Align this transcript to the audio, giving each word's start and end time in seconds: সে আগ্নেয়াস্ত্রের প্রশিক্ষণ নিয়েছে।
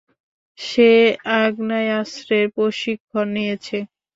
সে 0.59 0.89
আগ্নেয়াস্ত্রের 1.37 2.45
প্রশিক্ষণ 2.55 3.25
নিয়েছে। 3.35 3.77